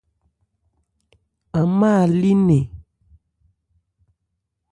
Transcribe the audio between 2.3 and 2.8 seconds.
nnɛn.